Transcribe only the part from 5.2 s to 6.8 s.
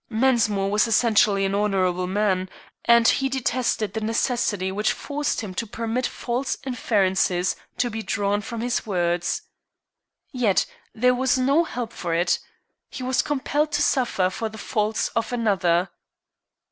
him to permit false